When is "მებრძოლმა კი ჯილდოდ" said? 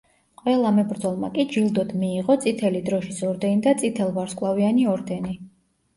0.77-1.93